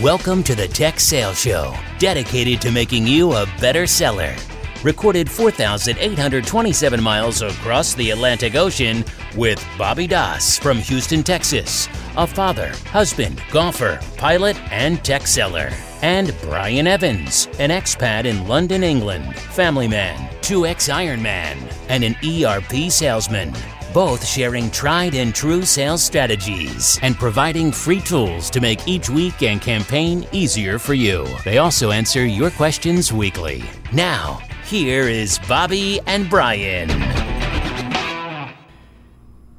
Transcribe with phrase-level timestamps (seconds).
[0.00, 4.34] Welcome to the Tech Sales Show, dedicated to making you a better seller.
[4.82, 9.04] Recorded 4,827 miles across the Atlantic Ocean
[9.36, 15.68] with Bobby Doss from Houston, Texas, a father, husband, golfer, pilot, and tech seller.
[16.00, 21.58] And Brian Evans, an expat in London, England, family man, 2x Ironman,
[21.90, 23.52] and an ERP salesman
[23.92, 29.42] both sharing tried and true sales strategies and providing free tools to make each week
[29.42, 31.26] and campaign easier for you.
[31.44, 33.64] They also answer your questions weekly.
[33.92, 36.88] Now, here is Bobby and Brian.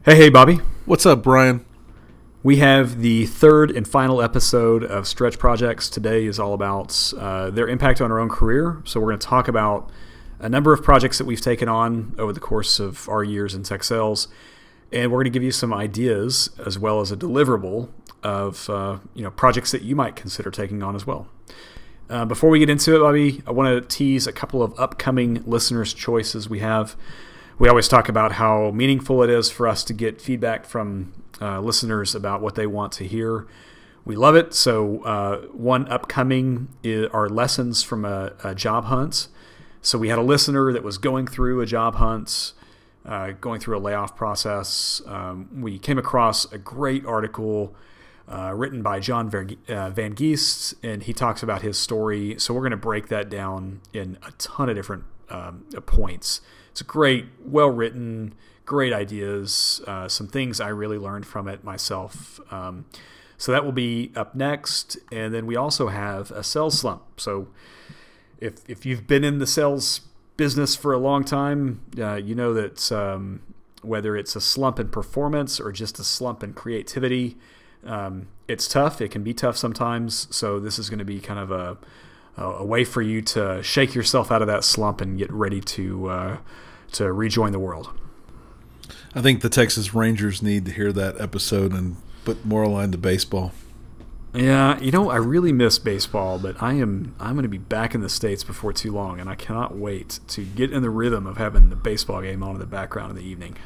[0.05, 0.55] Hey, hey, Bobby.
[0.85, 1.65] What's up, Brian?
[2.41, 5.89] We have the third and final episode of Stretch Projects.
[5.89, 8.81] Today is all about uh, their impact on our own career.
[8.83, 9.89] So, we're going to talk about
[10.43, 13.63] a number of projects that we've taken on over the course of our years in
[13.63, 14.27] tech sales,
[14.91, 17.89] and we're going to give you some ideas as well as a deliverable
[18.21, 21.27] of uh, you know projects that you might consider taking on as well.
[22.09, 25.41] Uh, before we get into it, Bobby, I want to tease a couple of upcoming
[25.45, 26.97] listeners' choices we have.
[27.57, 31.61] We always talk about how meaningful it is for us to get feedback from uh,
[31.61, 33.47] listeners about what they want to hear.
[34.03, 34.53] We love it.
[34.53, 36.67] So, uh, one upcoming
[37.13, 39.29] are lessons from a, a job hunt.
[39.85, 42.53] So we had a listener that was going through a job hunt,
[43.05, 45.01] uh, going through a layoff process.
[45.05, 47.75] Um, we came across a great article
[48.31, 49.27] uh, written by John
[49.67, 52.39] uh, Van Geest, and he talks about his story.
[52.39, 56.39] So we're going to break that down in a ton of different um, points.
[56.71, 62.39] It's great, well written, great ideas, uh, some things I really learned from it myself.
[62.53, 62.85] Um,
[63.37, 64.97] so that will be up next.
[65.11, 67.19] And then we also have a sales slump.
[67.19, 67.49] So
[68.43, 70.01] if if you've been in the sales
[70.35, 73.41] business for a long time, uh, you know that um,
[73.81, 77.37] whether it's a slump in performance or just a slump in creativity,
[77.85, 78.99] um, it's tough.
[78.99, 80.27] It can be tough sometimes.
[80.35, 81.77] So this is going to be kind of a
[82.35, 86.09] a way for you to shake yourself out of that slump and get ready to
[86.09, 86.37] uh,
[86.91, 87.91] to rejoin the world.
[89.15, 91.95] I think the Texas Rangers need to hear that episode and
[92.25, 93.53] put more aligned to baseball.
[94.33, 97.93] Yeah, you know, I really miss baseball, but I am I'm going to be back
[97.93, 101.27] in the states before too long, and I cannot wait to get in the rhythm
[101.27, 103.57] of having the baseball game on in the background in the evening.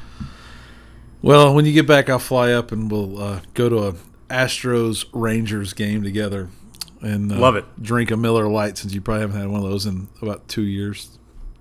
[1.22, 3.94] Well, when you get back, I'll fly up and we'll uh, go to a
[4.28, 6.50] Astros Rangers game together,
[7.00, 7.64] and uh, love it.
[7.82, 10.62] Drink a Miller Lite since you probably haven't had one of those in about two
[10.62, 11.18] years.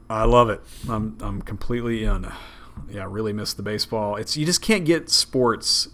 [0.10, 0.62] I love it.
[0.90, 2.30] I'm I'm completely in.
[2.90, 4.18] Yeah, I really miss the baseball.
[4.18, 5.88] It's you just can't get sports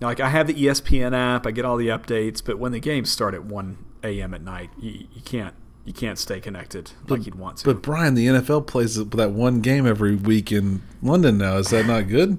[0.00, 3.10] like I have the ESPN app, I get all the updates, but when the games
[3.10, 4.34] start at one a.m.
[4.34, 5.54] at night, you, you can't
[5.84, 7.64] you can't stay connected but, like you'd want to.
[7.64, 11.56] But Brian, the NFL plays that one game every week in London now.
[11.56, 12.38] Is that not good?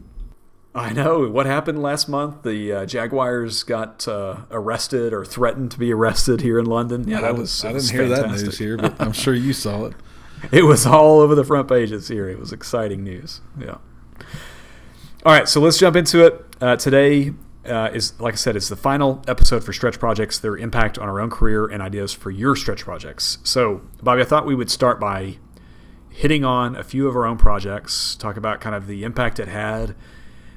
[0.75, 2.43] I know what happened last month.
[2.43, 7.07] The uh, Jaguars got uh, arrested or threatened to be arrested here in London.
[7.07, 7.65] Yeah, that was.
[7.65, 8.37] I didn't hear fantastic.
[8.37, 9.93] that news here, but I'm sure you saw it.
[10.51, 12.29] it was all over the front pages here.
[12.29, 13.41] It was exciting news.
[13.59, 13.77] Yeah.
[15.25, 16.45] All right, so let's jump into it.
[16.61, 17.33] Uh, today,
[17.69, 21.07] uh, is, like I said, it's the final episode for stretch projects, their impact on
[21.07, 23.37] our own career and ideas for your stretch projects.
[23.43, 25.37] So, Bobby, I thought we would start by
[26.09, 29.47] hitting on a few of our own projects, talk about kind of the impact it
[29.47, 29.95] had,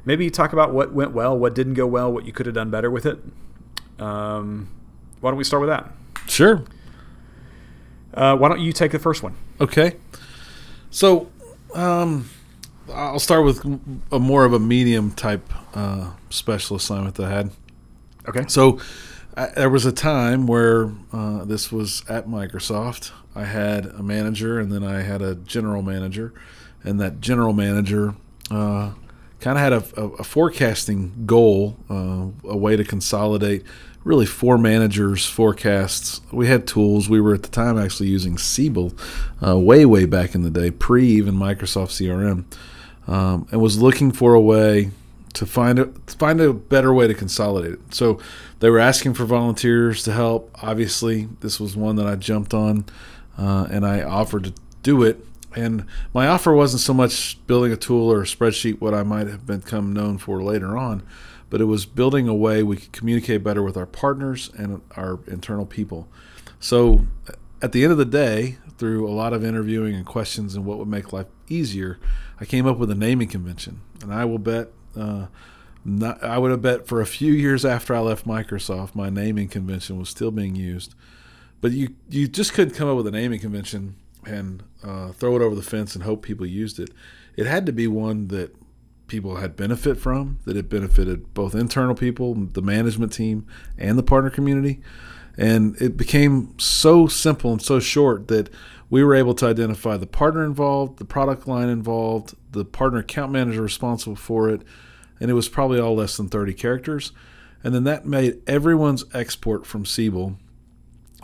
[0.04, 2.70] maybe talk about what went well, what didn't go well, what you could have done
[2.70, 3.18] better with it.
[3.98, 4.70] Um,
[5.20, 5.92] why don't we start with that?
[6.26, 6.64] Sure.
[8.14, 9.36] Uh, why don't you take the first one?
[9.60, 9.96] Okay.
[10.90, 11.30] So,
[11.74, 12.28] um,
[12.92, 13.64] I'll start with
[14.10, 17.50] a more of a medium type uh, special assignment that I had.
[18.28, 18.44] Okay.
[18.48, 18.80] So
[19.36, 23.12] I, there was a time where uh, this was at Microsoft.
[23.34, 26.34] I had a manager, and then I had a general manager,
[26.84, 28.14] and that general manager
[28.50, 28.92] uh,
[29.42, 33.64] kind of had a, a, a, forecasting goal, uh, a way to consolidate
[34.04, 36.20] really four managers' forecasts.
[36.32, 37.08] We had tools.
[37.08, 38.92] We were at the time actually using Siebel,
[39.46, 42.44] uh, way way back in the day, pre even Microsoft CRM
[43.06, 44.90] um, and was looking for a way
[45.34, 47.94] to find a find a better way to consolidate it.
[47.94, 48.18] So
[48.60, 50.50] they were asking for volunteers to help.
[50.62, 52.84] Obviously, this was one that I jumped on,
[53.38, 54.52] uh, and I offered to
[54.82, 55.24] do it.
[55.56, 59.26] And my offer wasn't so much building a tool or a spreadsheet, what I might
[59.26, 61.02] have become known for later on,
[61.50, 65.20] but it was building a way we could communicate better with our partners and our
[65.26, 66.08] internal people.
[66.60, 67.06] So
[67.60, 70.78] at the end of the day, through a lot of interviewing and questions and what
[70.78, 72.00] would make life easier,
[72.40, 73.80] I came up with a naming convention.
[74.02, 75.26] And I will bet, uh,
[75.84, 79.48] not, I would have bet for a few years after I left Microsoft, my naming
[79.48, 80.94] convention was still being used.
[81.60, 85.42] But you, you just couldn't come up with a naming convention and uh, throw it
[85.42, 86.90] over the fence and hope people used it.
[87.36, 88.54] It had to be one that
[89.06, 93.46] people had benefit from, that it benefited both internal people, the management team,
[93.76, 94.80] and the partner community.
[95.36, 98.50] And it became so simple and so short that
[98.90, 103.32] we were able to identify the partner involved, the product line involved, the partner account
[103.32, 104.62] manager responsible for it,
[105.18, 107.12] and it was probably all less than 30 characters.
[107.64, 110.36] And then that made everyone's export from Siebel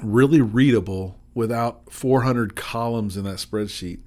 [0.02, 4.00] really readable without 400 columns in that spreadsheet.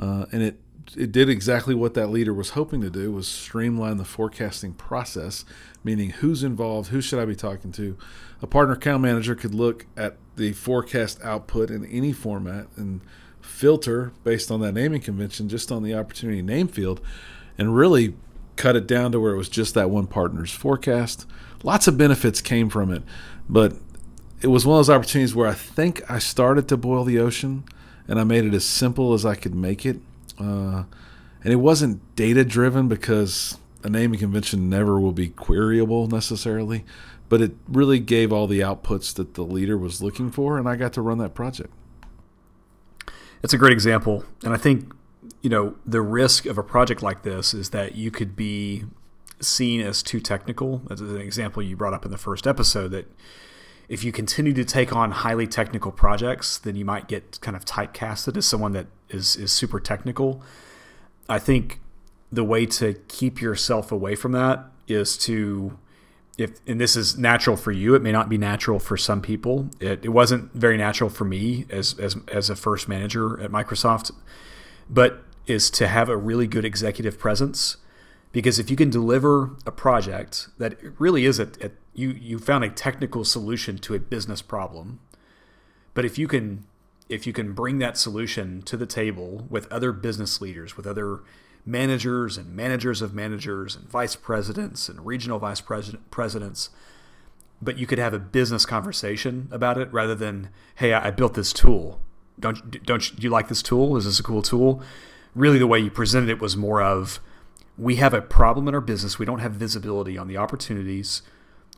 [0.00, 0.60] Uh, and it
[0.96, 5.44] it did exactly what that leader was hoping to do was streamline the forecasting process
[5.84, 7.94] meaning who's involved who should i be talking to
[8.40, 13.02] a partner account manager could look at the forecast output in any format and
[13.42, 17.02] filter based on that naming convention just on the opportunity name field
[17.58, 18.14] and really
[18.56, 21.26] cut it down to where it was just that one partner's forecast
[21.62, 23.02] lots of benefits came from it
[23.46, 23.74] but
[24.40, 27.64] it was one of those opportunities where i think i started to boil the ocean
[28.06, 30.00] and i made it as simple as i could make it
[30.38, 30.84] uh,
[31.42, 36.84] and it wasn't data driven because a naming convention never will be queryable necessarily,
[37.28, 40.76] but it really gave all the outputs that the leader was looking for, and I
[40.76, 41.72] got to run that project.
[43.42, 44.92] It's a great example, and I think
[45.42, 48.84] you know the risk of a project like this is that you could be
[49.40, 50.82] seen as too technical.
[50.90, 53.06] As an example you brought up in the first episode that
[53.88, 57.64] if you continue to take on highly technical projects, then you might get kind of
[57.64, 60.42] typecasted as someone that is is super technical.
[61.28, 61.80] I think
[62.30, 65.78] the way to keep yourself away from that is to
[66.36, 69.68] if and this is natural for you it may not be natural for some people
[69.80, 74.12] it, it wasn't very natural for me as, as as a first manager at microsoft
[74.88, 77.78] but is to have a really good executive presence
[78.30, 82.64] because if you can deliver a project that really is a, a you you found
[82.64, 85.00] a technical solution to a business problem
[85.94, 86.64] but if you can
[87.08, 91.20] if you can bring that solution to the table with other business leaders with other
[91.66, 96.70] managers and managers of managers and vice presidents and regional vice president presidents
[97.60, 101.52] but you could have a business conversation about it rather than hey i built this
[101.52, 102.00] tool.
[102.38, 103.96] Don't don't do you like this tool?
[103.96, 104.82] Is this a cool tool?
[105.34, 107.20] Really the way you presented it was more of
[107.76, 109.18] we have a problem in our business.
[109.18, 111.22] We don't have visibility on the opportunities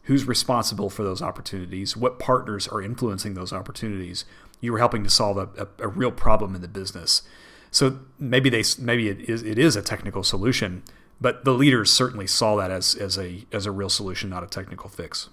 [0.05, 4.25] who's responsible for those opportunities, what partners are influencing those opportunities.
[4.61, 7.23] You were helping to solve a, a, a real problem in the business.
[7.71, 10.83] So maybe they maybe it is it is a technical solution,
[11.21, 14.49] but the leaders certainly saw that as as a as a real solution, not a
[14.49, 15.29] technical fix.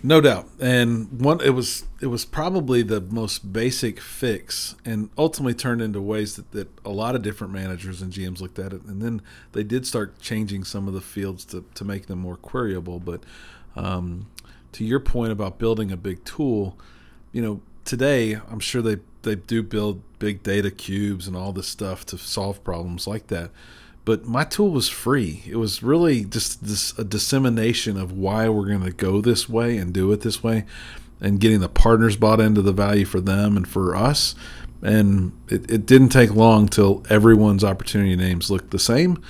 [0.00, 5.54] No doubt, and one it was it was probably the most basic fix, and ultimately
[5.54, 8.82] turned into ways that, that a lot of different managers and GMs looked at it,
[8.82, 9.22] and then
[9.52, 13.04] they did start changing some of the fields to to make them more queryable.
[13.04, 13.24] But
[13.76, 14.26] um,
[14.72, 16.78] to your point about building a big tool,
[17.32, 21.66] you know, today I'm sure they they do build big data cubes and all this
[21.66, 23.50] stuff to solve problems like that.
[24.04, 25.42] But my tool was free.
[25.46, 29.76] It was really just this a dissemination of why we're going to go this way
[29.76, 30.64] and do it this way,
[31.20, 34.34] and getting the partners bought into the value for them and for us.
[34.80, 39.22] And it, it didn't take long till everyone's opportunity names looked the same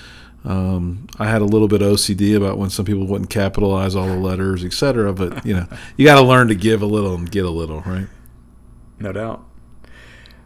[0.44, 4.06] um, I had a little bit of OCD about when some people wouldn't capitalize all
[4.06, 5.12] the letters, etc.
[5.12, 7.80] But you know, you got to learn to give a little and get a little,
[7.82, 8.06] right?
[8.98, 9.44] No doubt.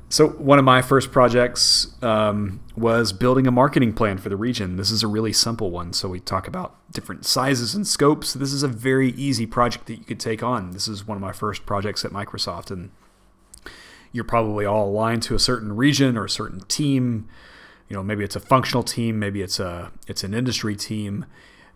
[0.09, 4.77] So one of my first projects um, was building a marketing plan for the region.
[4.77, 5.95] This is a really simple one.
[5.95, 8.35] So we talk about different sizes and scopes.
[8.35, 10.73] This is a very easy project that you could take on.
[10.73, 12.91] This is one of my first projects at Microsoft, and
[14.13, 17.27] you're probably all aligned to a certain region or a certain team
[17.93, 21.27] you know maybe it's a functional team maybe it's a it's an industry team.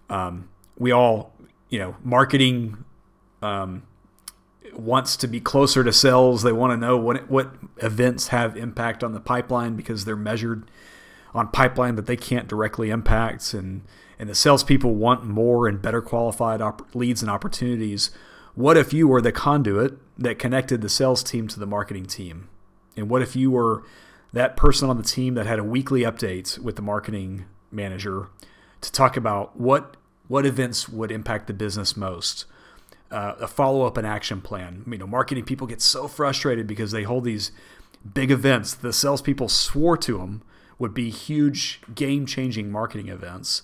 [0.09, 1.35] Um, we all
[1.69, 2.87] you know marketing
[3.43, 3.83] um,
[4.73, 6.43] wants to be closer to sales.
[6.43, 10.71] They want to know what what events have impact on the pipeline because they're measured
[11.35, 13.53] on pipeline that they can't directly impact.
[13.53, 13.83] And
[14.19, 18.09] and the salespeople want more and better qualified op- leads and opportunities.
[18.55, 22.49] What if you were the conduit that connected the sales team to the marketing team?
[22.97, 23.85] And what if you were
[24.37, 28.29] that person on the team that had a weekly update with the marketing manager
[28.83, 29.97] to talk about what
[30.29, 32.45] what events would impact the business most.
[33.11, 34.85] Uh, a follow up and action plan.
[34.87, 37.51] You know, marketing people get so frustrated because they hold these
[38.13, 38.75] big events.
[38.75, 40.43] The salespeople swore to them
[40.79, 43.63] would be huge, game changing marketing events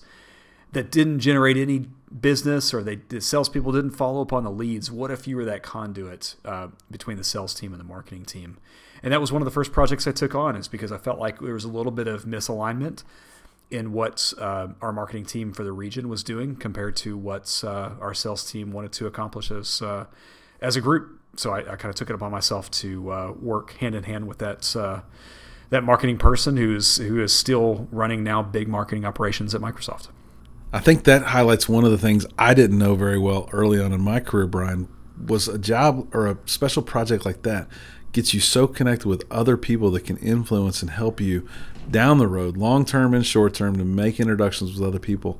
[0.71, 1.85] that didn't generate any
[2.19, 4.89] business or they the salespeople didn't follow up on the leads.
[4.89, 8.57] What if you were that conduit uh, between the sales team and the marketing team?
[9.03, 11.19] And that was one of the first projects I took on, is because I felt
[11.19, 13.03] like there was a little bit of misalignment
[13.69, 17.91] in what uh, our marketing team for the region was doing compared to what uh,
[17.99, 20.05] our sales team wanted to accomplish as uh,
[20.61, 21.19] as a group.
[21.35, 24.27] So I, I kind of took it upon myself to uh, work hand in hand
[24.27, 25.01] with that uh,
[25.69, 30.09] that marketing person who's who is still running now big marketing operations at Microsoft.
[30.71, 33.91] I think that highlights one of the things I didn't know very well early on
[33.91, 34.87] in my career, Brian.
[35.27, 37.67] Was a job or a special project like that
[38.13, 41.47] gets you so connected with other people that can influence and help you
[41.89, 45.39] down the road, long term and short term, to make introductions with other people,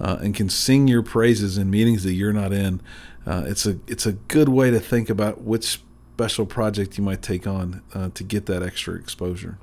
[0.00, 2.80] uh, and can sing your praises in meetings that you're not in.
[3.26, 5.80] Uh, it's a it's a good way to think about which
[6.14, 9.58] special project you might take on uh, to get that extra exposure.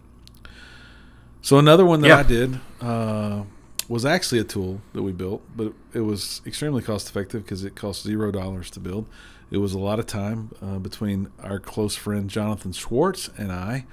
[1.42, 2.18] So another one that yeah.
[2.18, 3.44] I did uh,
[3.88, 7.76] was actually a tool that we built, but it was extremely cost effective because it
[7.76, 9.08] cost zero dollars to build.
[9.52, 13.86] It was a lot of time uh, between our close friend Jonathan Schwartz and I.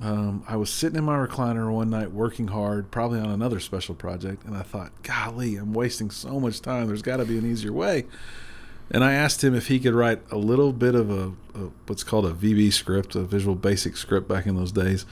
[0.00, 3.94] Um, I was sitting in my recliner one night working hard, probably on another special
[3.94, 6.86] project, and I thought, golly, I'm wasting so much time.
[6.86, 8.06] There's got to be an easier way.
[8.90, 12.04] And I asked him if he could write a little bit of a, a, what's
[12.04, 15.06] called a VB script, a Visual Basic script back in those days,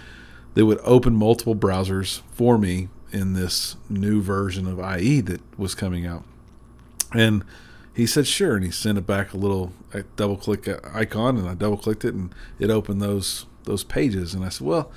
[0.54, 5.74] that would open multiple browsers for me in this new version of IE that was
[5.74, 6.24] coming out.
[7.12, 7.44] And
[7.94, 9.72] he said sure, and he sent it back a little
[10.16, 14.34] double click uh, icon, and I double clicked it, and it opened those those pages.
[14.34, 14.90] And I said, well,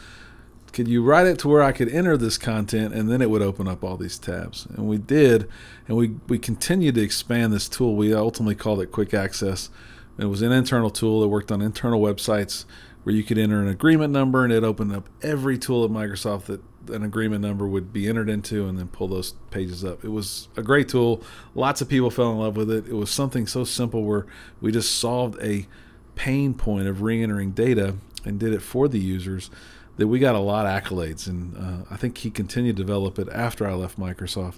[0.74, 3.42] could you write it to where I could enter this content, and then it would
[3.42, 4.66] open up all these tabs?
[4.66, 5.48] And we did,
[5.88, 7.96] and we we continued to expand this tool.
[7.96, 9.70] We ultimately called it Quick Access.
[10.18, 12.66] It was an internal tool that worked on internal websites
[13.04, 16.46] where you could enter an agreement number, and it opened up every tool at Microsoft
[16.46, 20.04] that an agreement number would be entered into and then pull those pages up.
[20.04, 21.22] It was a great tool.
[21.56, 22.88] Lots of people fell in love with it.
[22.88, 24.26] It was something so simple where
[24.62, 25.68] we just solved a
[26.16, 29.50] pain point of re entering data and did it for the users
[29.98, 31.28] that we got a lot of accolades.
[31.28, 34.58] And uh, I think he continued to develop it after I left Microsoft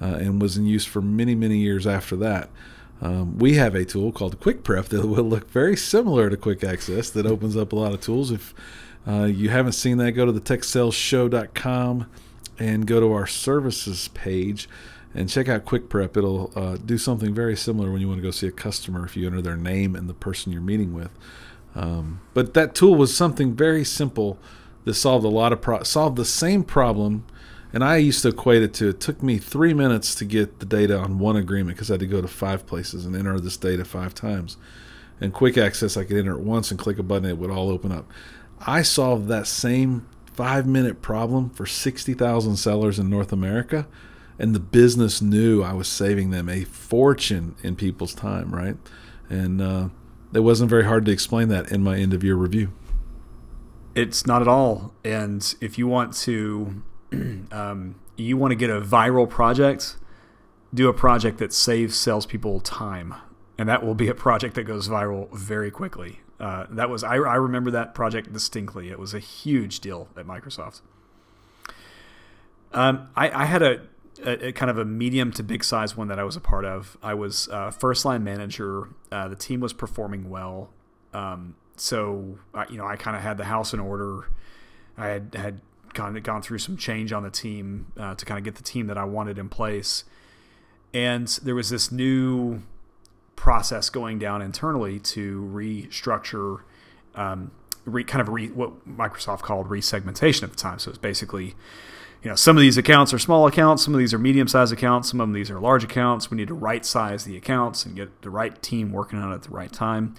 [0.00, 2.50] uh, and was in use for many, many years after that.
[3.00, 6.62] Um, we have a tool called Quick Prep that will look very similar to Quick
[6.62, 8.30] Access that opens up a lot of tools.
[8.30, 8.54] If
[9.06, 12.06] uh, you haven't seen that, go to the techsaleshow.com
[12.58, 14.68] and go to our services page
[15.14, 16.16] and check out Quick Prep.
[16.16, 19.16] It'll uh, do something very similar when you want to go see a customer if
[19.16, 21.10] you enter their name and the person you're meeting with.
[21.74, 24.38] Um, but that tool was something very simple
[24.84, 27.24] that solved a lot of pro- solved the same problem.
[27.72, 30.66] And I used to equate it to it took me three minutes to get the
[30.66, 33.56] data on one agreement because I had to go to five places and enter this
[33.56, 34.58] data five times.
[35.20, 37.70] And quick access, I could enter it once and click a button, it would all
[37.70, 38.10] open up.
[38.66, 43.86] I solved that same five minute problem for 60,000 sellers in North America.
[44.38, 48.76] And the business knew I was saving them a fortune in people's time, right?
[49.28, 49.88] And uh,
[50.32, 52.72] it wasn't very hard to explain that in my end of year review.
[53.94, 54.94] It's not at all.
[55.04, 56.82] And if you want to,
[57.52, 59.96] um, you want to get a viral project,
[60.72, 63.14] do a project that saves salespeople time,
[63.58, 66.20] and that will be a project that goes viral very quickly.
[66.42, 68.90] Uh, that was I, I remember that project distinctly.
[68.90, 70.80] It was a huge deal at Microsoft.
[72.72, 73.82] Um, I, I, had a,
[74.24, 76.64] a, a, kind of a medium to big size one that I was a part
[76.64, 76.96] of.
[77.00, 78.88] I was uh, first line manager.
[79.12, 80.70] Uh, the team was performing well,
[81.14, 84.28] um, so you know I kind of had the house in order.
[84.96, 85.60] I had had
[85.94, 88.64] kind of gone through some change on the team uh, to kind of get the
[88.64, 90.04] team that I wanted in place,
[90.92, 92.62] and there was this new
[93.42, 96.60] process going down internally to restructure,
[97.16, 97.50] um,
[97.84, 100.78] re, kind of re, what Microsoft called resegmentation at the time.
[100.78, 101.56] So it's basically,
[102.22, 104.72] you know, some of these accounts are small accounts, some of these are medium sized
[104.72, 106.30] accounts, some of these are large accounts.
[106.30, 109.34] We need to right size the accounts and get the right team working on it
[109.34, 110.14] at the right time.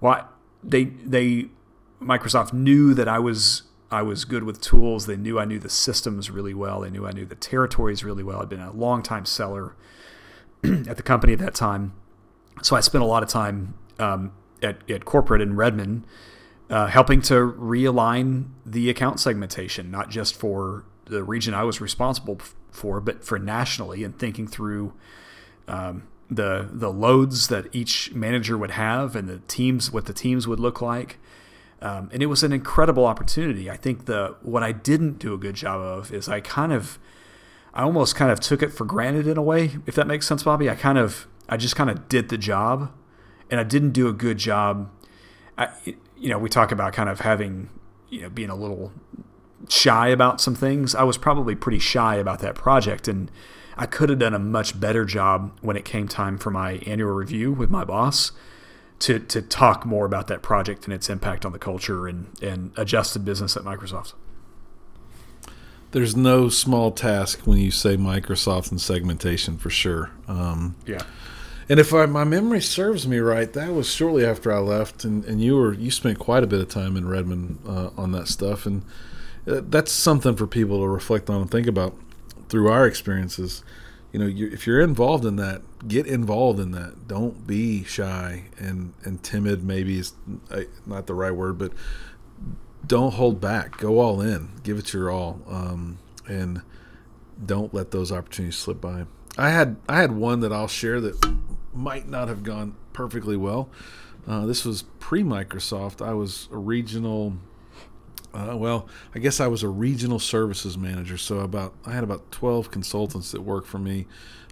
[0.00, 0.28] Well,
[0.64, 1.50] they they
[2.02, 5.06] Microsoft knew that I was I was good with tools.
[5.06, 6.80] They knew I knew the systems really well.
[6.80, 8.42] They knew I knew the territories really well.
[8.42, 9.76] I'd been a long time seller
[10.64, 11.92] at the company at that time
[12.62, 14.32] so I spent a lot of time um,
[14.62, 16.04] at, at corporate in Redmond
[16.68, 22.40] uh, helping to realign the account segmentation, not just for the region I was responsible
[22.70, 24.92] for, but for nationally and thinking through
[25.68, 30.48] um, the the loads that each manager would have and the teams what the teams
[30.48, 31.18] would look like.
[31.80, 33.70] Um, and it was an incredible opportunity.
[33.70, 36.98] I think the what I didn't do a good job of is I kind of
[37.74, 40.42] I almost kind of took it for granted in a way, if that makes sense,
[40.42, 40.68] Bobby.
[40.68, 42.92] I kind of I just kind of did the job,
[43.50, 44.90] and I didn't do a good job.
[45.56, 45.68] I,
[46.16, 47.70] you know, we talk about kind of having,
[48.08, 48.92] you know, being a little
[49.68, 50.94] shy about some things.
[50.94, 53.30] I was probably pretty shy about that project, and
[53.76, 57.12] I could have done a much better job when it came time for my annual
[57.12, 58.32] review with my boss
[58.98, 62.72] to to talk more about that project and its impact on the culture and and
[62.76, 64.14] adjusted business at Microsoft.
[65.92, 70.10] There's no small task when you say Microsoft and segmentation for sure.
[70.28, 71.02] Um, yeah.
[71.68, 75.24] And if I, my memory serves me right, that was shortly after I left, and,
[75.24, 78.28] and you were you spent quite a bit of time in Redmond uh, on that
[78.28, 78.82] stuff, and
[79.48, 81.94] uh, that's something for people to reflect on and think about
[82.48, 83.64] through our experiences.
[84.12, 87.08] you know, you're, if you're involved in that, get involved in that.
[87.08, 89.64] Don't be shy and and timid.
[89.64, 90.12] Maybe is
[90.52, 91.72] uh, not the right word, but
[92.86, 93.78] don't hold back.
[93.78, 94.50] Go all in.
[94.62, 96.62] Give it your all, um, and
[97.44, 99.06] don't let those opportunities slip by.
[99.38, 101.36] I had I had one that I'll share that
[101.74, 103.68] might not have gone perfectly well.
[104.26, 106.04] Uh, this was pre Microsoft.
[106.04, 107.34] I was a regional.
[108.34, 111.16] Uh, well, I guess I was a regional services manager.
[111.16, 114.06] So about I had about twelve consultants that worked for me,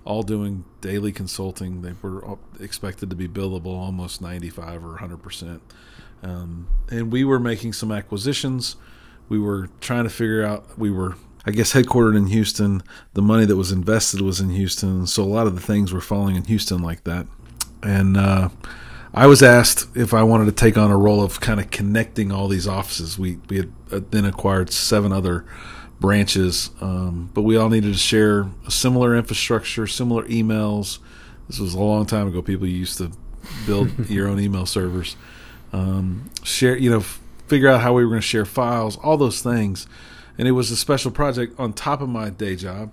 [0.04, 1.82] all doing daily consulting.
[1.82, 5.62] They were expected to be billable almost ninety five or hundred percent.
[6.22, 8.76] Um, and we were making some acquisitions.
[9.28, 10.78] We were trying to figure out.
[10.78, 12.82] We were, I guess, headquartered in Houston.
[13.14, 16.00] The money that was invested was in Houston, so a lot of the things were
[16.00, 17.26] falling in Houston like that.
[17.82, 18.48] And uh,
[19.12, 22.32] I was asked if I wanted to take on a role of kind of connecting
[22.32, 23.18] all these offices.
[23.18, 25.44] We we had uh, then acquired seven other
[26.00, 30.98] branches, um, but we all needed to share a similar infrastructure, similar emails.
[31.48, 32.40] This was a long time ago.
[32.40, 33.12] People used to
[33.66, 35.16] build your own email servers
[35.74, 39.42] um, share, you know, figure out how we were going to share files, all those
[39.42, 39.86] things.
[40.38, 42.92] And it was a special project on top of my day job.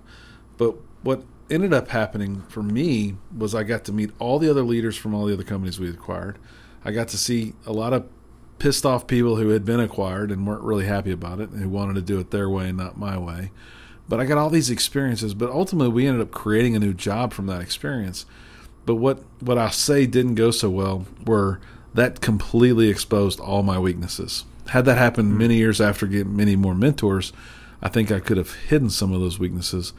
[0.56, 4.62] But what ended up happening for me was I got to meet all the other
[4.62, 6.38] leaders from all the other companies we acquired.
[6.84, 8.06] I got to see a lot of
[8.58, 11.68] pissed off people who had been acquired and weren't really happy about it and who
[11.68, 13.50] wanted to do it their way and not my way.
[14.08, 17.32] But I got all these experiences, but ultimately we ended up creating a new job
[17.32, 18.26] from that experience.
[18.84, 21.60] But what what I say didn't go so well were
[21.94, 24.44] that completely exposed all my weaknesses.
[24.68, 25.38] Had that happened mm-hmm.
[25.38, 27.32] many years after getting many more mentors,
[27.82, 29.92] I think I could have hidden some of those weaknesses.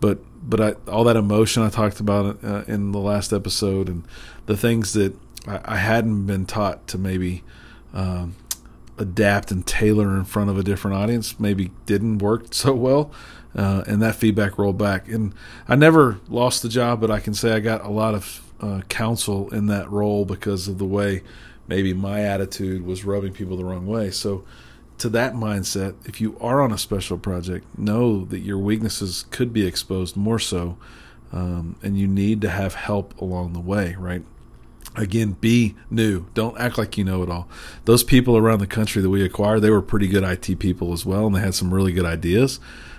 [0.00, 4.04] But but I, all that emotion I talked about uh, in the last episode, and
[4.46, 5.14] the things that
[5.46, 7.42] I, I hadn't been taught to maybe
[7.92, 8.36] um,
[8.98, 13.12] adapt and tailor in front of a different audience, maybe didn't work so well.
[13.56, 15.08] Uh, and that feedback rolled back.
[15.08, 15.34] And
[15.66, 18.82] I never lost the job, but I can say I got a lot of uh,
[18.88, 21.22] counsel in that role because of the way
[21.68, 24.10] maybe my attitude was rubbing people the wrong way.
[24.10, 24.44] So,
[24.98, 29.52] to that mindset, if you are on a special project, know that your weaknesses could
[29.52, 30.76] be exposed more so,
[31.32, 34.22] um, and you need to have help along the way, right?
[34.96, 36.26] Again, be new.
[36.34, 37.48] Don't act like you know it all.
[37.84, 41.06] Those people around the country that we acquired, they were pretty good IT people as
[41.06, 42.58] well, and they had some really good ideas.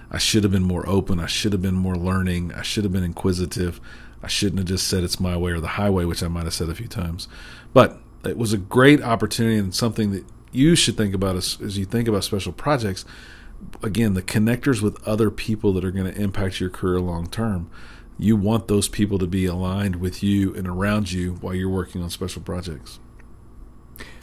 [0.10, 1.20] I should have been more open.
[1.20, 2.54] I should have been more learning.
[2.54, 3.82] I should have been inquisitive.
[4.24, 6.54] I shouldn't have just said it's my way or the highway, which I might have
[6.54, 7.28] said a few times.
[7.74, 11.78] But it was a great opportunity and something that you should think about as, as
[11.78, 13.06] you think about special projects.
[13.84, 17.70] Again, the connectors with other people that are going to impact your career long term.
[18.18, 22.04] You want those people to be aligned with you and around you while you're working
[22.04, 23.00] on special projects.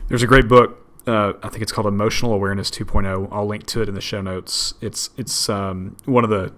[0.09, 0.83] There's a great book.
[1.07, 3.29] Uh, I think it's called Emotional Awareness 2.0.
[3.31, 4.75] I'll link to it in the show notes.
[4.81, 6.53] It's it's um, one of the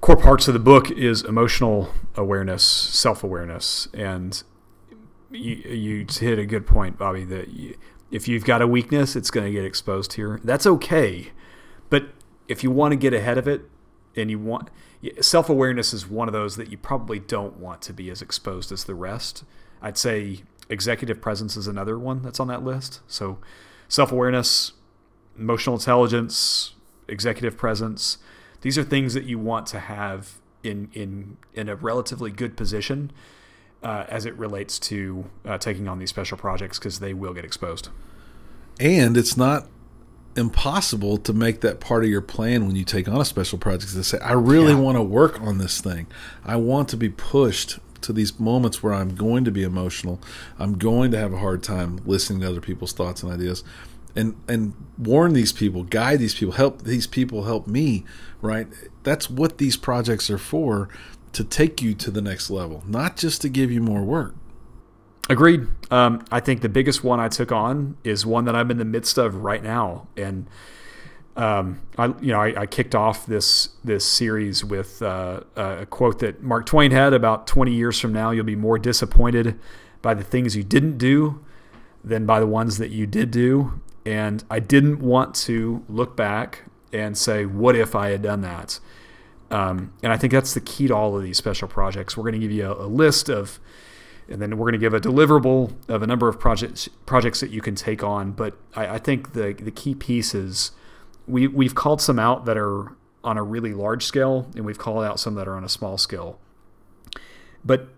[0.00, 4.42] core parts of the book is emotional awareness, self awareness, and
[5.30, 7.24] you, you hit a good point, Bobby.
[7.24, 7.76] That you,
[8.10, 10.40] if you've got a weakness, it's going to get exposed here.
[10.44, 11.32] That's okay,
[11.90, 12.08] but
[12.48, 13.62] if you want to get ahead of it,
[14.16, 14.70] and you want
[15.20, 18.72] self awareness is one of those that you probably don't want to be as exposed
[18.72, 19.44] as the rest.
[19.82, 23.00] I'd say executive presence is another one that's on that list.
[23.06, 23.38] So
[23.88, 24.72] self awareness,
[25.38, 26.74] emotional intelligence,
[27.08, 28.18] executive presence
[28.66, 33.12] these are things that you want to have in in in a relatively good position
[33.86, 37.44] uh, as it relates to uh, taking on these special projects because they will get
[37.44, 37.88] exposed.
[38.80, 39.68] And it's not
[40.34, 43.92] impossible to make that part of your plan when you take on a special project
[43.92, 44.80] to say, I really yeah.
[44.80, 46.08] want to work on this thing.
[46.44, 50.20] I want to be pushed to these moments where I'm going to be emotional.
[50.58, 53.62] I'm going to have a hard time listening to other people's thoughts and ideas
[54.16, 58.04] and and warn these people, guide these people, help these people help me,
[58.40, 58.66] right?
[59.02, 60.88] That's what these projects are for
[61.32, 64.34] to take you to the next level, not just to give you more work.
[65.28, 65.66] Agreed.
[65.90, 68.84] Um, I think the biggest one I took on is one that I'm in the
[68.84, 70.46] midst of right now, and
[71.36, 76.20] um, I, you know, I, I, kicked off this this series with uh, a quote
[76.20, 79.58] that Mark Twain had about 20 years from now, you'll be more disappointed
[80.00, 81.44] by the things you didn't do
[82.02, 83.80] than by the ones that you did do.
[84.06, 86.62] And I didn't want to look back
[86.92, 88.78] and say, what if I had done that?
[89.50, 92.16] Um, and I think that's the key to all of these special projects.
[92.16, 93.60] We're going to give you a, a list of,
[94.28, 97.50] and then we're going to give a deliverable of a number of projects projects that
[97.50, 98.32] you can take on.
[98.32, 100.72] But I, I think the the key piece is
[101.28, 105.04] we we've called some out that are on a really large scale, and we've called
[105.04, 106.40] out some that are on a small scale.
[107.64, 107.88] But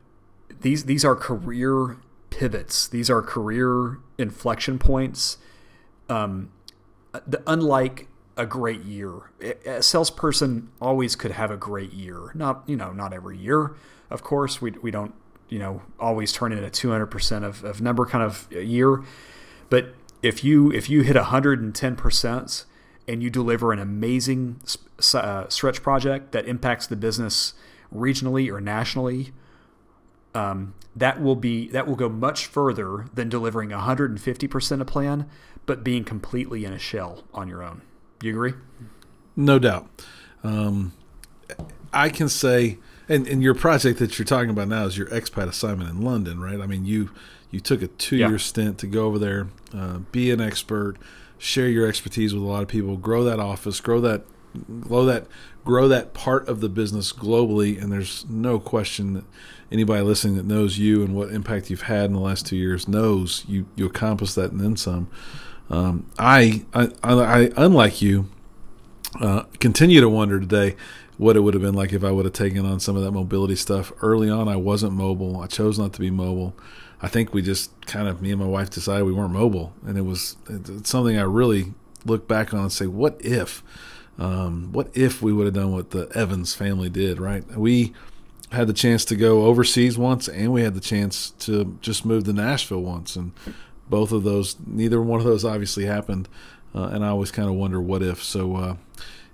[0.61, 1.97] these these are career
[2.31, 2.87] pivots.
[2.89, 5.39] These are career inflection points
[6.09, 6.51] um,
[7.27, 8.09] the, unlike
[8.39, 9.31] a great year.
[9.67, 12.31] A salesperson always could have a great year.
[12.35, 13.75] Not you know not every year,
[14.09, 14.63] of course.
[14.63, 15.13] We we don't
[15.49, 19.03] you know always turn in a 200% of, of number kind of year,
[19.69, 22.65] but if you if you hit 110%
[23.09, 24.61] and you deliver an amazing
[25.15, 27.55] uh, stretch project that impacts the business
[27.95, 29.33] regionally or nationally,
[30.35, 35.29] um, that will be that will go much further than delivering 150% of plan,
[35.67, 37.83] but being completely in a shell on your own.
[38.23, 38.55] You agree?
[39.37, 39.89] No doubt.
[40.43, 40.93] Um,
[41.93, 42.79] I can say,
[43.09, 46.41] and, and your project that you're talking about now is your expat assignment in London,
[46.41, 46.61] right?
[46.61, 47.11] I mean, you
[47.51, 48.37] you took a two year yeah.
[48.37, 50.97] stint to go over there, uh, be an expert,
[51.39, 54.25] share your expertise with a lot of people, grow that office, grow that
[54.81, 55.27] grow that
[55.65, 59.25] grow that part of the business globally and there's no question that
[59.71, 62.89] anybody listening that knows you and what impact you've had in the last two years
[62.89, 65.09] knows you you accomplished that and then some
[65.71, 68.29] um, I, I, I unlike you
[69.21, 70.77] uh, continue to wonder today
[71.17, 73.13] what it would have been like if I would have taken on some of that
[73.13, 76.55] mobility stuff early on I wasn't mobile I chose not to be mobile
[77.01, 79.97] I think we just kind of me and my wife decided we weren't mobile, and
[79.97, 80.37] it was
[80.83, 83.63] something I really look back on and say, what if,
[84.19, 87.21] um, what if we would have done what the Evans family did?
[87.21, 87.47] Right?
[87.57, 87.93] We
[88.51, 92.25] had the chance to go overseas once, and we had the chance to just move
[92.25, 93.33] to Nashville once, and
[93.91, 96.29] both of those, neither one of those obviously happened.
[96.75, 98.23] Uh, and I always kind of wonder what if.
[98.23, 98.77] So, uh,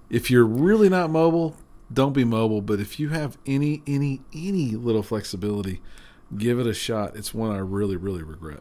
[0.09, 1.57] if you're really not mobile,
[1.93, 2.61] don't be mobile.
[2.61, 5.81] But if you have any, any, any little flexibility,
[6.37, 7.17] give it a shot.
[7.17, 8.61] It's one I really, really regret.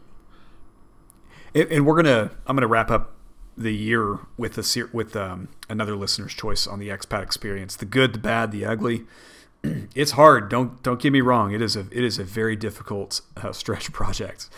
[1.54, 3.12] And, we're gonna, I'm gonna wrap up
[3.56, 8.12] the year with a with um, another listener's choice on the expat experience: the good,
[8.12, 9.04] the bad, the ugly.
[9.94, 10.50] It's hard.
[10.50, 11.52] Don't don't get me wrong.
[11.52, 14.50] It is a it is a very difficult uh, stretch project.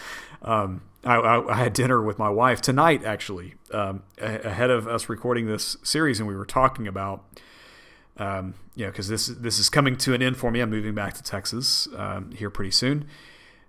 [0.43, 5.47] Um, I, I, had dinner with my wife tonight, actually, um, ahead of us recording
[5.47, 7.25] this series, and we were talking about
[8.19, 10.61] um, you know, because this this is coming to an end for me.
[10.61, 13.07] I'm moving back to Texas um, here pretty soon,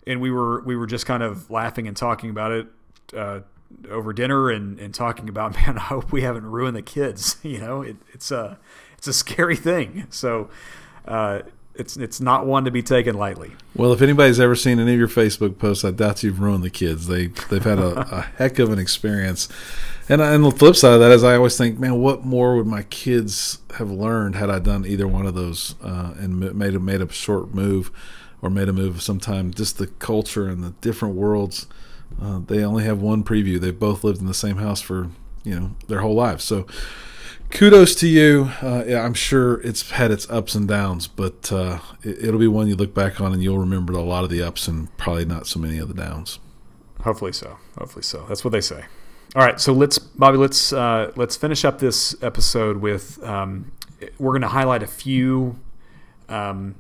[0.06, 2.68] and we were we were just kind of laughing and talking about it
[3.16, 3.42] uh,
[3.90, 7.38] over dinner and, and talking about man, I hope we haven't ruined the kids.
[7.44, 8.58] You know, it, it's a
[8.98, 10.08] it's a scary thing.
[10.10, 10.50] So.
[11.06, 11.42] Uh,
[11.78, 13.52] it's it's not one to be taken lightly.
[13.76, 16.70] Well, if anybody's ever seen any of your Facebook posts, I doubt you've ruined the
[16.70, 17.08] kids.
[17.08, 19.50] They they've had a, a heck of an experience
[20.10, 22.68] and, and the flip side of that is, I always think, man, what more would
[22.68, 26.80] my kids have learned had I done either one of those uh, and made a
[26.80, 27.92] made a short move
[28.42, 29.54] or made a move sometime?
[29.54, 31.68] Just the culture and the different worlds.
[32.22, 33.60] Uh, they only have one preview.
[33.60, 35.10] They've both lived in the same house for
[35.44, 36.46] you know their whole lives.
[36.46, 36.66] So
[37.50, 38.52] kudos to you.
[38.62, 42.48] Uh, yeah, I'm sure it's had its ups and downs, but uh, it, will be
[42.48, 45.26] one you look back on and you'll remember a lot of the ups and probably
[45.26, 46.40] not so many of the downs.
[47.02, 47.58] Hopefully so.
[47.78, 48.26] Hopefully so.
[48.28, 48.86] That's what they say.
[49.36, 53.72] All right, so let's Bobby, let's uh, let's finish up this episode with um,
[54.18, 55.60] we're going to highlight a few
[56.30, 56.76] um,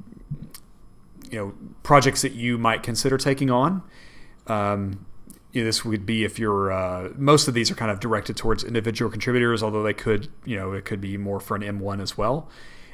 [1.29, 1.53] you know
[1.83, 3.83] projects that you might consider taking on.
[4.47, 5.05] Um,
[5.57, 8.37] you know, this would be if you're uh, most of these are kind of directed
[8.37, 11.99] towards individual contributors, although they could you know it could be more for an M1
[11.99, 12.47] as well.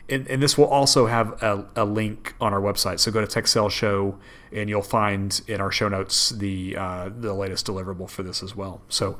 [0.08, 2.99] And, and, this will also have a, a, link on our website.
[2.99, 4.17] So go to TechSale Show,
[4.52, 8.56] and you'll find in our show notes the uh, the latest deliverable for this as
[8.56, 8.82] well.
[8.88, 9.17] So,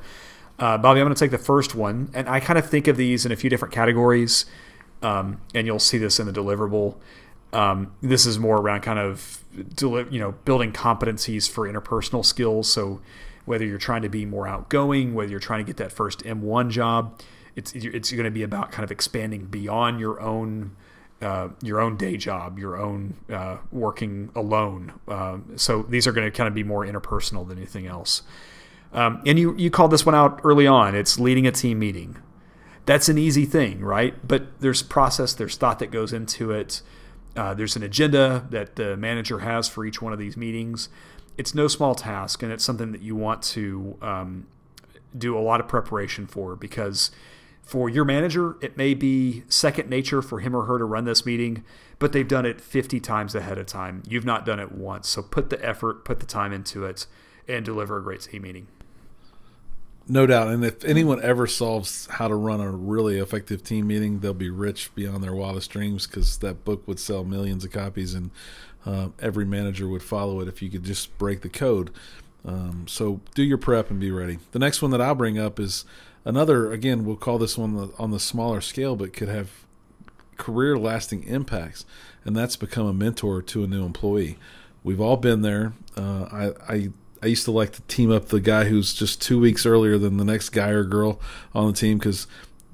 [0.58, 2.96] uh, Bobby, I'm going to take the first one, and I kind of think of
[2.96, 4.46] these in a few different categories,
[5.02, 6.96] um, and you'll see this in the deliverable.
[7.52, 9.44] Um, this is more around kind of
[9.78, 12.72] you know building competencies for interpersonal skills.
[12.72, 13.02] So
[13.44, 16.70] whether you're trying to be more outgoing, whether you're trying to get that first M1
[16.70, 17.20] job
[17.56, 20.76] it's it's going to be about kind of expanding beyond your own
[21.22, 24.92] uh, your own day job, your own uh, working alone.
[25.08, 28.22] Uh, so these are going to kind of be more interpersonal than anything else.
[28.92, 30.94] Um, and you you called this one out early on.
[30.94, 32.18] It's leading a team meeting.
[32.86, 34.14] That's an easy thing, right?
[34.26, 36.82] But there's process, there's thought that goes into it.
[37.34, 40.88] Uh, there's an agenda that the manager has for each one of these meetings.
[41.36, 44.46] It's no small task, and it's something that you want to um,
[45.16, 47.10] do a lot of preparation for because
[47.62, 51.24] for your manager, it may be second nature for him or her to run this
[51.24, 51.64] meeting,
[51.98, 54.02] but they've done it 50 times ahead of time.
[54.06, 55.08] You've not done it once.
[55.08, 57.06] So put the effort, put the time into it,
[57.48, 58.66] and deliver a great team meeting.
[60.06, 60.48] No doubt.
[60.48, 64.50] And if anyone ever solves how to run a really effective team meeting, they'll be
[64.50, 68.30] rich beyond their wildest dreams because that book would sell millions of copies and
[68.86, 71.90] uh, every manager would follow it if you could just break the code.
[72.44, 74.38] Um, so do your prep and be ready.
[74.52, 75.84] The next one that I'll bring up is
[76.24, 79.50] another again we'll call this one on the smaller scale but could have
[80.36, 81.84] career lasting impacts
[82.24, 84.38] and that's become a mentor to a new employee
[84.82, 86.88] we've all been there uh, I, I
[87.22, 90.18] I used to like to team up the guy who's just two weeks earlier than
[90.18, 91.20] the next guy or girl
[91.54, 92.26] on the team because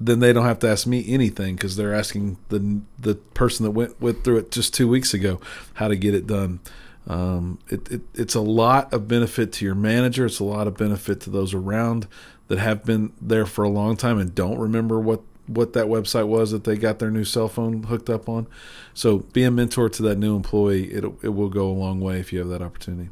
[0.05, 3.71] then they don't have to ask me anything because they're asking the the person that
[3.71, 5.39] went went through it just two weeks ago
[5.75, 6.59] how to get it done.
[7.07, 10.25] Um, it, it, it's a lot of benefit to your manager.
[10.25, 12.07] It's a lot of benefit to those around
[12.47, 16.27] that have been there for a long time and don't remember what what that website
[16.27, 18.47] was that they got their new cell phone hooked up on.
[18.93, 20.91] So be a mentor to that new employee.
[20.91, 23.09] It it will go a long way if you have that opportunity.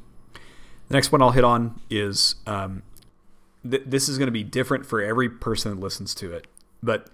[0.87, 2.81] The next one I'll hit on is um,
[3.69, 6.47] th- this is going to be different for every person that listens to it.
[6.81, 7.09] But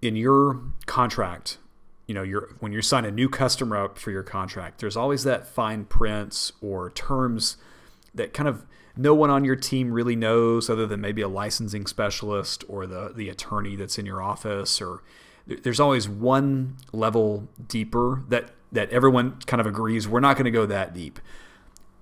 [0.00, 1.58] in your contract,
[2.06, 5.24] you know, you're, when you sign a new customer up for your contract, there's always
[5.24, 7.56] that fine prints or terms
[8.14, 11.86] that kind of no one on your team really knows other than maybe a licensing
[11.86, 15.02] specialist or the, the attorney that's in your office or
[15.46, 20.50] there's always one level deeper that that everyone kind of agrees we're not going to
[20.50, 21.18] go that deep.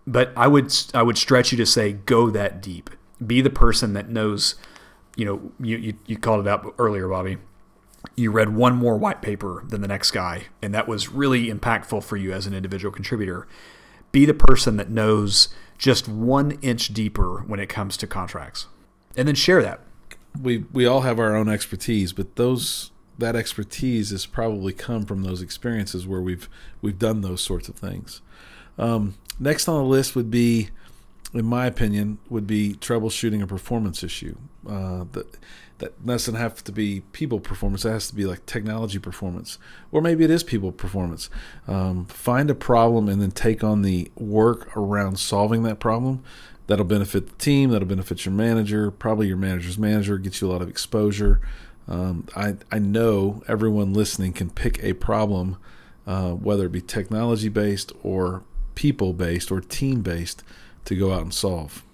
[0.07, 2.91] But i would i would stretch you to say go that deep.
[3.25, 4.57] Be the person that knows
[5.21, 7.37] you know you you, you called it out earlier bobby.
[8.17, 12.03] You read one more white paper than the next guy and that was really impactful
[12.05, 13.47] for you as an individual contributor.
[14.13, 18.67] Be the person that knows just one inch deeper when it comes to contracts
[19.15, 19.81] and then share that.
[20.41, 25.23] We we all have our own expertise but those that expertise has probably come from
[25.23, 26.49] those experiences where we've
[26.81, 28.23] we've done those sorts of things.
[28.79, 30.71] Um, next on the list would be
[31.33, 34.37] in my opinion would be troubleshooting a performance issue
[34.69, 35.37] uh, that
[35.79, 37.85] that doesn't have to be people performance.
[37.87, 39.59] It has to be like technology performance,
[39.91, 41.31] or maybe it is people performance.
[41.67, 46.23] Um, find a problem and then take on the work around solving that problem.
[46.67, 47.71] That'll benefit the team.
[47.71, 48.91] That'll benefit your manager.
[48.91, 50.19] Probably your manager's manager.
[50.19, 51.41] gets you a lot of exposure.
[51.89, 55.57] Um, I I know everyone listening can pick a problem,
[56.07, 60.45] uh, whether it be technology based or people based or team based,
[60.85, 61.85] to go out and solve.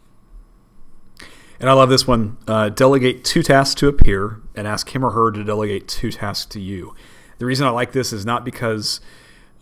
[1.58, 2.36] And I love this one.
[2.46, 6.12] Uh, delegate two tasks to a peer and ask him or her to delegate two
[6.12, 6.94] tasks to you.
[7.38, 9.00] The reason I like this is not because,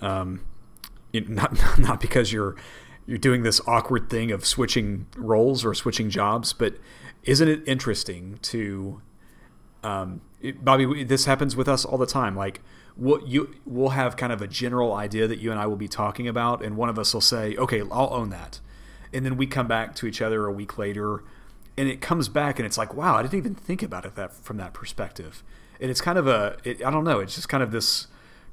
[0.01, 0.45] um,
[1.13, 2.57] not not because you're
[3.07, 6.77] you're doing this awkward thing of switching roles or switching jobs, but
[7.23, 9.01] isn't it interesting to,
[9.83, 11.05] um, it, Bobby?
[11.05, 12.35] This happens with us all the time.
[12.35, 12.61] Like
[12.97, 15.89] we'll, you we'll have kind of a general idea that you and I will be
[15.89, 18.61] talking about, and one of us will say, "Okay, I'll own that,"
[19.15, 21.23] and then we come back to each other a week later
[21.77, 24.33] and it comes back and it's like wow i didn't even think about it that
[24.33, 25.43] from that perspective.
[25.81, 28.07] And it's kind of a it, i don't know it's just kind of this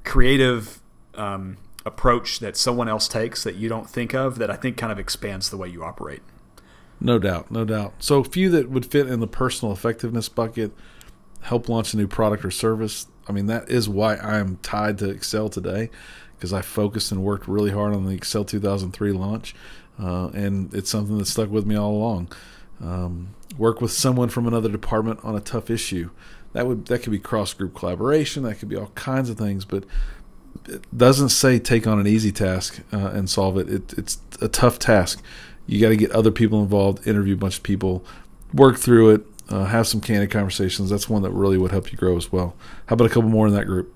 [0.04, 0.80] creative
[1.14, 4.92] um, approach that someone else takes that you don't think of that i think kind
[4.92, 6.22] of expands the way you operate.
[7.00, 7.94] No doubt no doubt.
[7.98, 10.72] So a few that would fit in the personal effectiveness bucket
[11.42, 13.06] help launch a new product or service.
[13.28, 15.90] I mean that is why i'm tied to excel today
[16.36, 19.54] because i focused and worked really hard on the excel 2003 launch
[20.02, 22.28] uh, and it's something that stuck with me all along
[22.82, 26.10] um, work with someone from another department on a tough issue.
[26.52, 28.42] That would that could be cross group collaboration.
[28.42, 29.84] That could be all kinds of things, but
[30.68, 33.68] it doesn't say take on an easy task uh, and solve it.
[33.68, 33.98] it.
[33.98, 35.22] It's a tough task.
[35.66, 38.04] You got to get other people involved, interview a bunch of people,
[38.52, 40.90] work through it, uh, have some candid conversations.
[40.90, 42.54] That's one that really would help you grow as well.
[42.86, 43.94] How about a couple more in that group?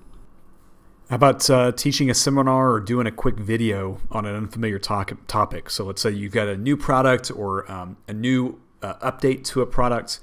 [1.09, 5.69] How about uh, teaching a seminar or doing a quick video on an unfamiliar topic?
[5.69, 9.61] So let's say you've got a new product or um, a new uh, update to
[9.61, 10.19] a product.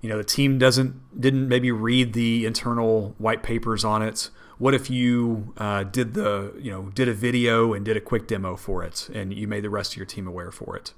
[0.00, 4.30] You know, the team doesn't didn't maybe read the internal white papers on it.
[4.58, 8.26] What if you uh, did the you know did a video and did a quick
[8.26, 10.92] demo for it, and you made the rest of your team aware for it?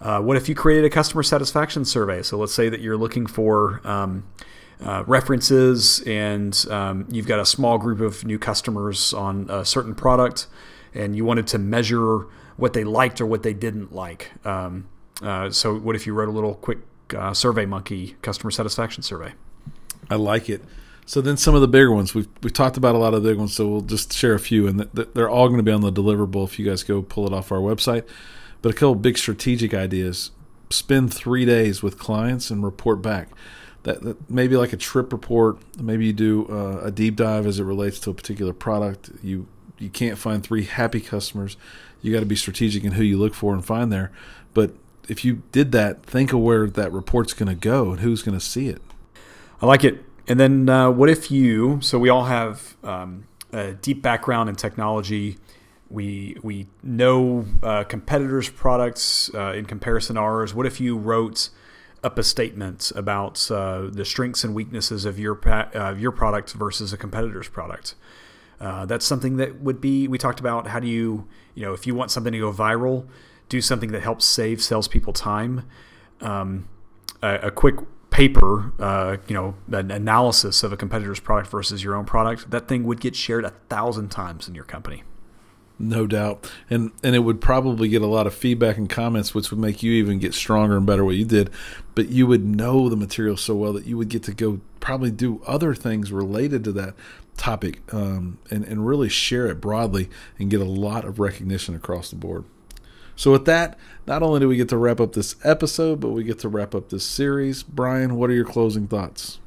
[0.00, 2.22] Uh, what if you created a customer satisfaction survey?
[2.22, 4.24] So let's say that you're looking for um,
[4.84, 9.94] uh, references and um, you've got a small group of new customers on a certain
[9.94, 10.46] product
[10.94, 14.32] and you wanted to measure what they liked or what they didn't like.
[14.46, 14.88] Um,
[15.22, 16.78] uh, so, what if you wrote a little quick
[17.16, 19.32] uh, Survey Monkey customer satisfaction survey?
[20.10, 20.62] I like it.
[21.08, 23.30] So then some of the bigger ones we've we talked about a lot of the
[23.30, 24.80] big ones, so we'll just share a few, and
[25.14, 27.52] they're all going to be on the deliverable if you guys go pull it off
[27.52, 28.04] our website.
[28.60, 30.32] But a couple big strategic ideas:
[30.68, 33.28] spend three days with clients and report back.
[33.86, 35.58] That, that maybe like a trip report.
[35.80, 39.10] Maybe you do uh, a deep dive as it relates to a particular product.
[39.22, 39.46] You
[39.78, 41.56] you can't find three happy customers.
[42.02, 44.10] You got to be strategic in who you look for and find there.
[44.54, 44.72] But
[45.08, 48.36] if you did that, think of where that report's going to go and who's going
[48.36, 48.82] to see it.
[49.62, 50.02] I like it.
[50.26, 51.78] And then uh, what if you?
[51.80, 55.38] So we all have um, a deep background in technology.
[55.88, 60.52] We we know uh, competitors' products uh, in comparison to ours.
[60.52, 61.50] What if you wrote
[62.04, 66.92] up a statement about uh, the strengths and weaknesses of your uh, your product versus
[66.92, 67.94] a competitor's product?
[68.60, 70.08] Uh, that's something that would be.
[70.08, 73.06] We talked about how do you you know if you want something to go viral
[73.48, 75.66] do something that helps save salespeople time.
[76.20, 76.68] Um,
[77.22, 77.76] a, a, quick
[78.10, 82.68] paper, uh, you know, an analysis of a competitor's product versus your own product, that
[82.68, 85.02] thing would get shared a thousand times in your company.
[85.78, 89.50] No doubt, and and it would probably get a lot of feedback and comments, which
[89.50, 91.50] would make you even get stronger and better what you did.
[91.94, 95.10] But you would know the material so well that you would get to go probably
[95.10, 96.94] do other things related to that
[97.36, 100.08] topic, um, and and really share it broadly
[100.38, 102.44] and get a lot of recognition across the board.
[103.14, 106.24] So with that, not only do we get to wrap up this episode, but we
[106.24, 107.62] get to wrap up this series.
[107.62, 109.40] Brian, what are your closing thoughts?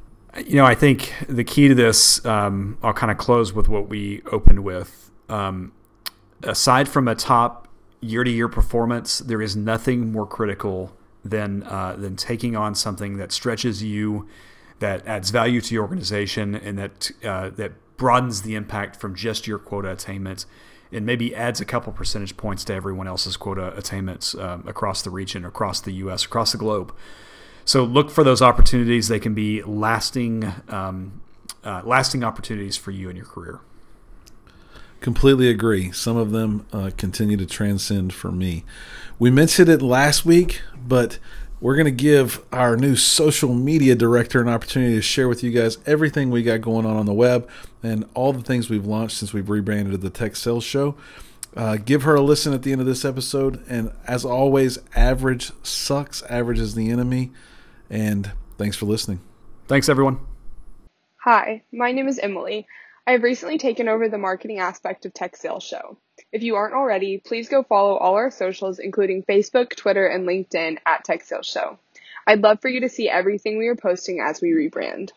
[0.45, 3.89] You know, I think the key to this, um, I'll kind of close with what
[3.89, 5.11] we opened with.
[5.27, 5.71] Um,
[6.43, 7.67] aside from a top
[8.01, 10.91] year to year performance, there is nothing more critical
[11.23, 14.27] than uh, than taking on something that stretches you,
[14.79, 19.45] that adds value to your organization, and that uh, that broadens the impact from just
[19.45, 20.45] your quota attainment,
[20.91, 25.09] and maybe adds a couple percentage points to everyone else's quota attainments um, across the
[25.09, 26.95] region, across the U.S., across the globe.
[27.65, 29.09] So look for those opportunities.
[29.09, 31.21] They can be lasting, um,
[31.63, 33.59] uh, lasting opportunities for you in your career.
[35.01, 35.91] Completely agree.
[35.91, 38.65] Some of them uh, continue to transcend for me.
[39.17, 41.19] We mentioned it last week, but
[41.61, 45.51] we're going to give our new social media director an opportunity to share with you
[45.51, 47.49] guys everything we got going on on the web
[47.83, 50.95] and all the things we've launched since we've rebranded the Tech Sales Show.
[51.55, 53.63] Uh, give her a listen at the end of this episode.
[53.67, 56.21] And as always, average sucks.
[56.23, 57.31] Average is the enemy.
[57.89, 59.19] And thanks for listening.
[59.67, 60.19] Thanks, everyone.
[61.23, 62.65] Hi, my name is Emily.
[63.09, 65.97] I have recently taken over the marketing aspect of Tech Sales Show.
[66.31, 70.77] If you aren't already, please go follow all our socials, including Facebook, Twitter, and LinkedIn
[70.85, 71.79] at Tech Sales Show.
[72.27, 75.09] I'd love for you to see everything we are posting as we rebrand.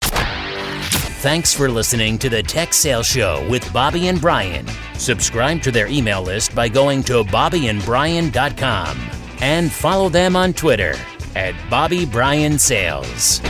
[0.00, 4.68] Thanks for listening to the Tech Sales Show with Bobby and Brian.
[4.94, 10.94] Subscribe to their email list by going to bobbyandbrian.com and follow them on Twitter
[11.34, 13.40] at Bobby Brian Sales.